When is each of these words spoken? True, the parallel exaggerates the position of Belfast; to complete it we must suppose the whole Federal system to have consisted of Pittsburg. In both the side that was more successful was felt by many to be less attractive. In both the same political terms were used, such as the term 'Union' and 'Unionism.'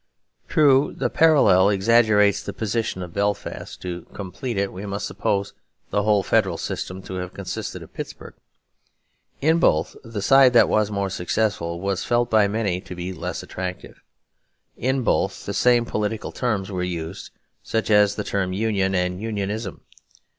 True, 0.47 0.95
the 0.97 1.11
parallel 1.11 1.69
exaggerates 1.69 2.41
the 2.41 2.53
position 2.53 3.03
of 3.03 3.13
Belfast; 3.13 3.79
to 3.83 4.07
complete 4.15 4.57
it 4.57 4.73
we 4.73 4.87
must 4.87 5.05
suppose 5.05 5.53
the 5.91 6.01
whole 6.01 6.23
Federal 6.23 6.57
system 6.57 7.03
to 7.03 7.17
have 7.17 7.35
consisted 7.35 7.83
of 7.83 7.93
Pittsburg. 7.93 8.33
In 9.41 9.59
both 9.59 9.95
the 10.03 10.23
side 10.23 10.53
that 10.53 10.67
was 10.67 10.89
more 10.89 11.11
successful 11.11 11.79
was 11.79 12.03
felt 12.03 12.31
by 12.31 12.47
many 12.47 12.81
to 12.81 12.95
be 12.95 13.13
less 13.13 13.43
attractive. 13.43 14.01
In 14.75 15.03
both 15.03 15.45
the 15.45 15.53
same 15.53 15.85
political 15.85 16.31
terms 16.31 16.71
were 16.71 16.81
used, 16.81 17.29
such 17.61 17.91
as 17.91 18.15
the 18.15 18.23
term 18.23 18.53
'Union' 18.53 18.95
and 18.95 19.21
'Unionism.' 19.21 19.81